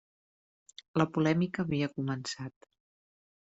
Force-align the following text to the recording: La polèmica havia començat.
La 1.01 1.07
polèmica 1.19 1.67
havia 1.67 1.93
començat. 2.01 2.69